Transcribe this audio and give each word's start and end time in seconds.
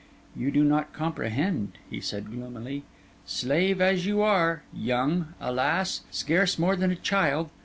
'You 0.35 0.49
do 0.49 0.63
not 0.63 0.93
comprehend,' 0.93 1.73
he 1.87 2.01
said 2.01 2.31
gloomily. 2.31 2.85
'Slave, 3.27 3.79
as 3.79 4.03
you 4.07 4.19
are, 4.23 4.63
young—alas! 4.73 6.01
scarce 6.09 6.57
more 6.57 6.75
than 6.75 6.97
child! 7.03 7.51